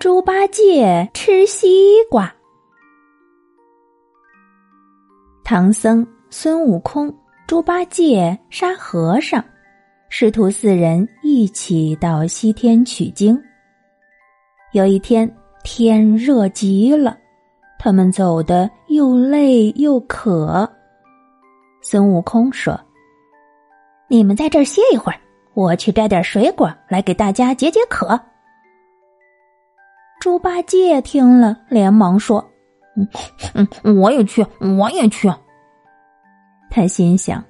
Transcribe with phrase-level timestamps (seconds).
[0.00, 1.68] 猪八戒吃西
[2.10, 2.34] 瓜。
[5.44, 7.14] 唐僧、孙悟空、
[7.46, 9.44] 猪八戒、沙和尚，
[10.08, 13.38] 师徒四人一起到西天取经。
[14.72, 15.30] 有一天，
[15.64, 17.18] 天热极了，
[17.78, 20.66] 他们走得又累又渴。
[21.82, 22.80] 孙悟空说
[24.08, 25.20] ：“你们在这儿歇一会儿，
[25.52, 28.18] 我去摘点水果来给大家解解渴。”
[30.20, 32.44] 猪八戒听了，连忙说
[32.94, 34.46] ：“嗯嗯，我也去，
[34.78, 35.32] 我也去。”
[36.70, 37.42] 他心想：“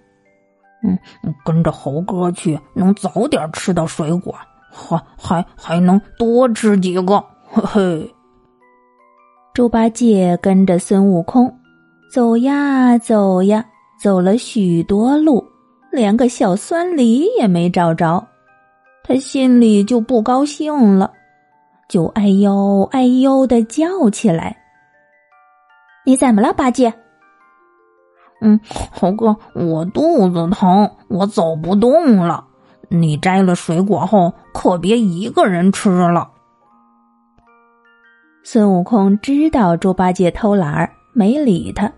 [0.84, 0.96] 嗯，
[1.44, 4.32] 跟着猴哥去，能早点吃到水果，
[4.70, 7.22] 还还还能多吃几个。
[7.50, 8.14] ”嘿嘿。
[9.52, 11.52] 猪八戒跟着孙悟空
[12.12, 13.64] 走呀走呀，
[14.00, 15.44] 走了许多路，
[15.90, 18.24] 连个小酸梨也没找着，
[19.02, 21.12] 他心里就不高兴了。
[21.90, 24.56] 就哎呦哎呦的叫起来。
[26.06, 26.94] 你怎么了，八戒？
[28.40, 28.60] 嗯，
[28.92, 32.46] 猴哥，我肚子疼，我走不动了。
[32.88, 36.30] 你摘了水果后，可别一个人吃了。
[38.44, 41.92] 孙悟空知道猪八戒偷懒儿，没理他，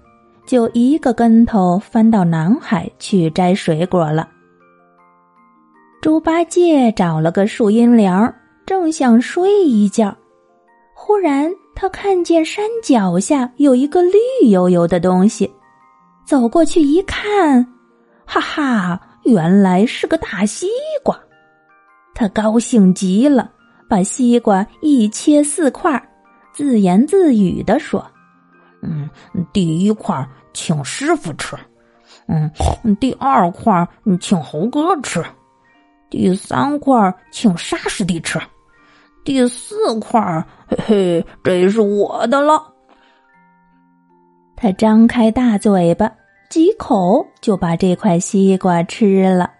[0.46, 4.26] 就一个跟头翻到南海去摘水果了。
[6.00, 8.34] 猪八戒找了个树荫凉。
[8.64, 10.16] 正想睡一觉，
[10.94, 15.52] 忽然他看见山脚下有一个绿油油的东西，
[16.24, 17.66] 走过去一看，
[18.24, 20.68] 哈哈，原来是个大西
[21.02, 21.18] 瓜。
[22.14, 23.50] 他高兴极了，
[23.88, 26.00] 把西瓜一切四块，
[26.52, 28.06] 自言自语的说
[28.82, 29.08] ：“嗯，
[29.52, 31.56] 第一块请师傅吃，
[32.28, 32.50] 嗯，
[33.00, 33.86] 第二块
[34.20, 35.24] 请猴哥吃。”
[36.12, 38.38] 第三块请沙师弟吃，
[39.24, 42.62] 第四块嘿嘿，这是我的了。
[44.54, 46.12] 他张开大嘴巴，
[46.50, 49.50] 几口就把这块西瓜吃了。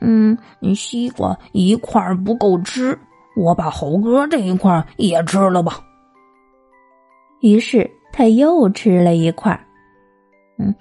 [0.00, 0.38] 嗯，
[0.74, 2.98] 西瓜一块不够吃，
[3.36, 5.80] 我把猴哥这一块也吃了吧。
[7.42, 9.52] 于是他又吃了一块。
[10.56, 10.74] 嗯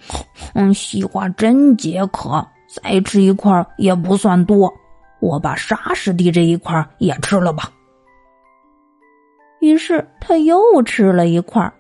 [0.53, 2.47] 嗯，西瓜真解渴。
[2.67, 4.73] 再吃一块也不算多，
[5.19, 7.71] 我把沙师弟这一块也吃了吧。
[9.59, 11.73] 于是他又吃了一块，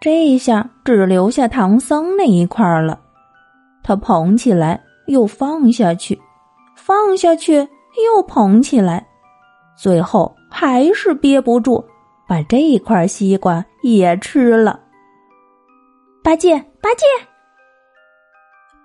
[0.00, 2.98] 这下只留下唐僧那一块了。
[3.82, 6.18] 他捧起来又放下去，
[6.76, 9.06] 放下去又捧起来，
[9.76, 11.84] 最后还是憋不住，
[12.26, 14.80] 把这一块西瓜也吃了。
[16.22, 17.04] 八戒，八戒。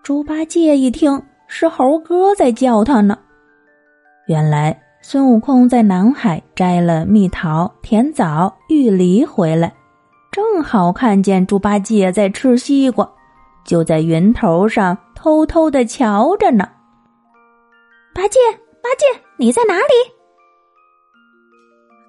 [0.03, 3.17] 猪八戒一听是猴哥在叫他呢，
[4.27, 9.73] 原来孙悟空在南海摘了蜜桃、甜枣、玉梨回来，
[10.29, 13.09] 正好看见猪八戒在吃西瓜，
[13.63, 16.67] 就在云头上偷偷的瞧着呢。
[18.13, 18.39] 八戒，
[18.81, 19.05] 八戒，
[19.37, 19.93] 你在哪里？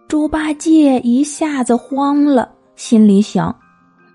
[0.09, 3.56] 猪八戒一下子慌了，心里想：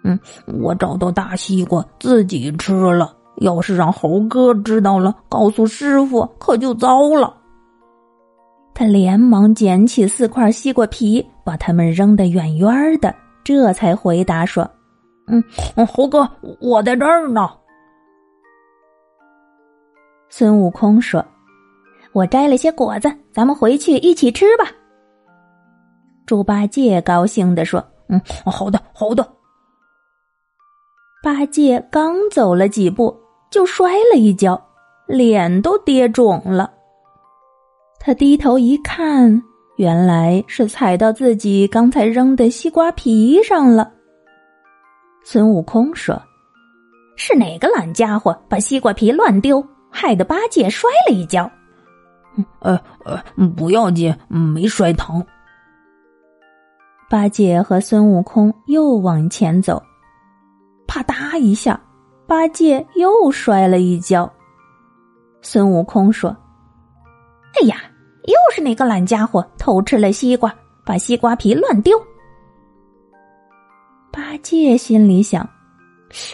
[0.04, 3.16] 嗯，我找到大西瓜，自己吃了。
[3.40, 7.36] 要是让猴哥知道了，告诉师傅可就糟了。
[8.74, 13.14] 他连忙捡起四块西瓜皮，把它们扔得远远的，
[13.44, 14.70] 这才回答说
[15.28, 15.44] ：“嗯，
[15.86, 16.30] 猴哥，
[16.62, 17.50] 我在这儿呢。”
[20.30, 21.24] 孙悟空说
[22.14, 24.66] ：“我摘了些果子，咱们回去一起吃吧。”
[26.26, 29.28] 猪八戒高兴的说：“嗯，好的，好的。”
[31.22, 33.14] 八戒刚走了几步。
[33.50, 34.60] 就摔了一跤，
[35.08, 36.72] 脸都跌肿了。
[38.00, 39.42] 他低头一看，
[39.78, 43.92] 原来是踩到自己刚才扔的西瓜皮上了。
[45.24, 46.22] 孙悟空说
[47.18, 51.50] ：“是哪个懒家伙把西瓜皮乱丢，害得八戒摔了一跤
[52.60, 53.22] ？”“呃呃，
[53.58, 55.26] 不要紧，没摔疼。”
[57.10, 59.82] 八戒和孙悟空又往前走，
[60.88, 61.80] 啪嗒一下。
[62.30, 64.32] 八戒又摔了一跤。
[65.42, 66.30] 孙悟空说
[67.60, 67.78] ：“哎呀，
[68.26, 70.54] 又是那个懒家伙偷吃了西瓜，
[70.86, 72.00] 把西瓜皮乱丢。”
[74.14, 75.42] 八戒心里想：“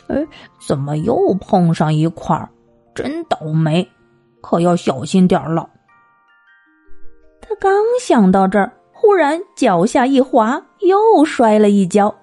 [0.09, 0.27] 哎，
[0.59, 2.50] 怎么又碰上一块儿？
[2.94, 3.89] 真倒霉，
[4.42, 5.69] 可要小心点儿了。”
[7.39, 7.71] 他刚
[8.01, 12.13] 想到这儿，忽然脚下一滑，又摔了一跤。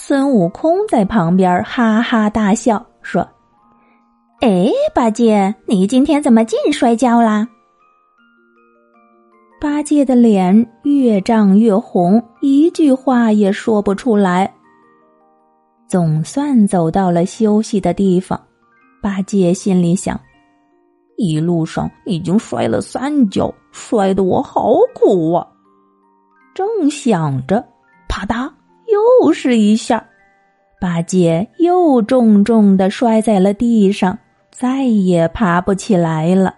[0.00, 3.28] 孙悟空在旁边哈哈大笑，说
[4.40, 7.48] ：“哎，八戒，你今天怎么净摔跤啦？”
[9.60, 14.54] 八戒的脸越涨越红，一句话也说不出来。
[15.88, 18.40] 总算走到了休息的地方，
[19.02, 20.18] 八戒心里想：
[21.16, 25.44] 一路上已经摔了三跤，摔得我好苦啊！
[26.54, 27.62] 正想着，
[28.08, 28.48] 啪嗒，
[28.90, 30.04] 又是一下，
[30.80, 34.18] 八戒又重重的摔在了地上，
[34.50, 36.54] 再也爬不起来了。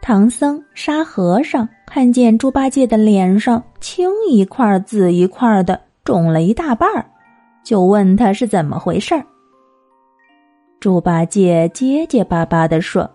[0.00, 7.06] 唐僧、沙和尚看见猪八戒的脸上青一块紫一块的，肿了一大半儿，
[7.64, 9.24] 就问他是怎么回事儿。
[10.78, 13.10] 猪八戒结结巴巴的说：“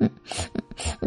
[0.00, 0.10] 嗯，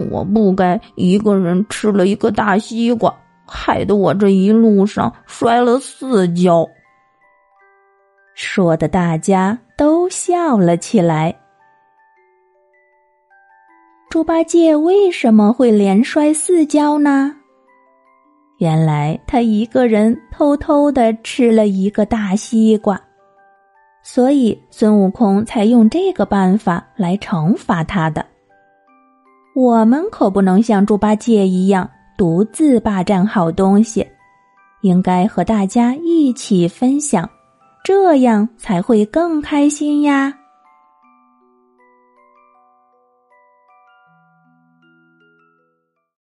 [0.09, 3.15] 我不该一个人吃了一个大西瓜，
[3.45, 6.67] 害得我这一路上摔了四跤。”
[8.33, 11.35] 说的大家都笑了起来。
[14.09, 17.35] 猪八戒为什么会连摔四跤呢？
[18.57, 22.99] 原来他一个人偷偷的吃了一个大西瓜，
[24.03, 28.25] 所以孙悟空才用这个办法来惩罚他的。
[29.55, 31.89] 我们可不能像猪八戒一样
[32.21, 34.05] 独自霸占好东西，
[34.81, 37.27] 应该和大家一起分享，
[37.83, 40.31] 这样才会更开心呀。